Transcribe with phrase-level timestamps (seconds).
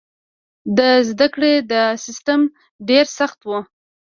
[0.77, 0.79] د
[1.09, 2.41] زده کړې دا سیستم
[2.89, 3.51] ډېر سخت و.